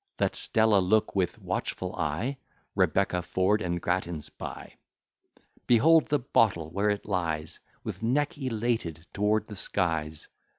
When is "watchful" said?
1.37-1.95